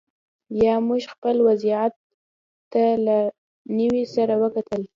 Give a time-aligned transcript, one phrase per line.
[0.57, 1.93] بیا موږ خپل وضعیت
[2.71, 3.17] ته له
[3.79, 4.81] نوي سره وکتل